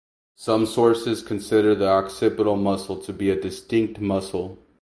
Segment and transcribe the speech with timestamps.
[0.35, 4.57] Some sources consider the occipital muscle to be a distinct muscle.